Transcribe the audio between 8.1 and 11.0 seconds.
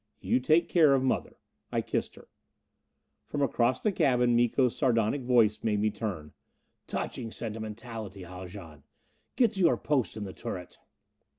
Haljan! Get to your post in the turret!"